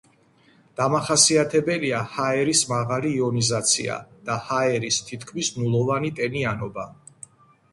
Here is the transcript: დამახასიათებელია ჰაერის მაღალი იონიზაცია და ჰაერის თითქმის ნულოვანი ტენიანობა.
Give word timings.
დამახასიათებელია 0.79 1.99
ჰაერის 2.13 2.63
მაღალი 2.71 3.11
იონიზაცია 3.19 3.99
და 4.31 4.39
ჰაერის 4.49 4.99
თითქმის 5.11 5.53
ნულოვანი 5.59 6.11
ტენიანობა. 6.23 6.89